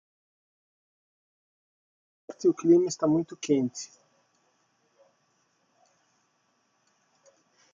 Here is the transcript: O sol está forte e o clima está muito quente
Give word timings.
O 2.31 2.33
sol 2.39 2.47
está 2.47 2.47
forte 2.47 2.47
e 2.47 2.49
o 2.51 2.55
clima 2.59 2.87
está 2.91 3.05
muito 3.09 3.33
quente 3.45 3.83